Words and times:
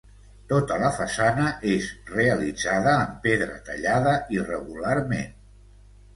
Tota 0.51 0.77
la 0.83 0.87
façana 0.95 1.49
és 1.71 1.89
realitzada 2.13 2.95
en 3.03 3.13
pedra 3.27 3.59
tallada 3.69 4.17
irregularment. 4.41 5.31